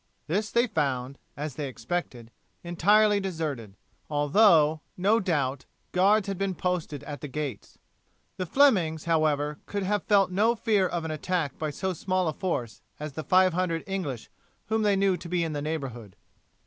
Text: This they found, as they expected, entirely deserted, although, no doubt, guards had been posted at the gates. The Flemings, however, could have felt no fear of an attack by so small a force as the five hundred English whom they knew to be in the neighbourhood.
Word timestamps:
This 0.25 0.49
they 0.49 0.65
found, 0.65 1.19
as 1.37 1.53
they 1.53 1.67
expected, 1.67 2.31
entirely 2.63 3.19
deserted, 3.19 3.75
although, 4.09 4.81
no 4.97 5.19
doubt, 5.19 5.65
guards 5.91 6.27
had 6.27 6.39
been 6.39 6.55
posted 6.55 7.03
at 7.03 7.21
the 7.21 7.27
gates. 7.27 7.77
The 8.37 8.47
Flemings, 8.47 9.05
however, 9.05 9.59
could 9.67 9.83
have 9.83 10.01
felt 10.01 10.31
no 10.31 10.55
fear 10.55 10.87
of 10.87 11.05
an 11.05 11.11
attack 11.11 11.55
by 11.59 11.69
so 11.69 11.93
small 11.93 12.27
a 12.27 12.33
force 12.33 12.81
as 12.99 13.13
the 13.13 13.23
five 13.23 13.53
hundred 13.53 13.83
English 13.85 14.31
whom 14.69 14.81
they 14.81 14.95
knew 14.95 15.17
to 15.17 15.29
be 15.29 15.43
in 15.43 15.53
the 15.53 15.61
neighbourhood. 15.61 16.15